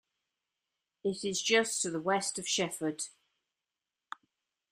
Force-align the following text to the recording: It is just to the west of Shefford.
It 1.03 1.23
is 1.23 1.43
just 1.43 1.83
to 1.83 1.91
the 1.91 2.01
west 2.01 2.39
of 2.39 2.47
Shefford. 2.47 3.03